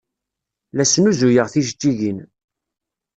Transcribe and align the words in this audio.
La 0.75 0.85
snuzuyeɣ 0.91 1.47
tijeǧǧigin. 1.49 2.19